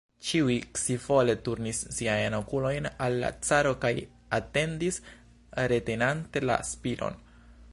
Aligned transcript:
Ĉiuj 0.27 0.53
scivole 0.83 1.33
turnis 1.47 1.81
siajn 1.97 2.35
okulojn 2.37 2.87
al 3.07 3.19
la 3.25 3.29
caro 3.49 3.75
kaj 3.83 3.93
atendis, 4.39 4.99
retenante 5.75 6.45
la 6.51 6.57
spiron. 6.73 7.21